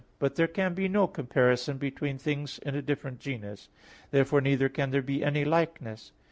[0.17, 3.69] But there can be no comparison between things in a different genus.
[4.09, 6.11] Therefore neither can there be any likeness.